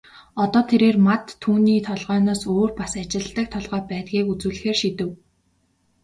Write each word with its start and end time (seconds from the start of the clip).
Одоо 0.43 0.61
тэрээр 0.69 0.97
Мад 1.07 1.23
түүний 1.43 1.79
толгойноос 1.87 2.41
өөр 2.53 2.71
бас 2.79 2.91
ажилладаг 3.01 3.47
толгой 3.55 3.81
байдгийг 3.89 4.25
үзүүлэхээр 4.33 4.77
шийдэв. 4.81 5.09